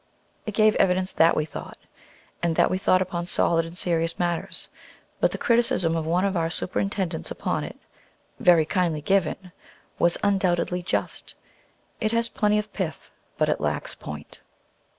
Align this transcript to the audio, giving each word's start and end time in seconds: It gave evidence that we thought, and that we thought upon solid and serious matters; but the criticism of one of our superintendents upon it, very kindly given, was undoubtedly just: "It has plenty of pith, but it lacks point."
It 0.47 0.55
gave 0.55 0.73
evidence 0.77 1.11
that 1.13 1.35
we 1.35 1.45
thought, 1.45 1.77
and 2.41 2.55
that 2.55 2.71
we 2.71 2.79
thought 2.79 3.03
upon 3.03 3.27
solid 3.27 3.67
and 3.67 3.77
serious 3.77 4.17
matters; 4.17 4.67
but 5.19 5.29
the 5.31 5.37
criticism 5.37 5.95
of 5.95 6.07
one 6.07 6.25
of 6.25 6.35
our 6.35 6.49
superintendents 6.49 7.29
upon 7.29 7.63
it, 7.63 7.77
very 8.39 8.65
kindly 8.65 9.01
given, 9.01 9.51
was 9.99 10.17
undoubtedly 10.23 10.81
just: 10.81 11.35
"It 11.99 12.13
has 12.13 12.29
plenty 12.29 12.57
of 12.57 12.73
pith, 12.73 13.11
but 13.37 13.47
it 13.47 13.61
lacks 13.61 13.93
point." 13.93 14.39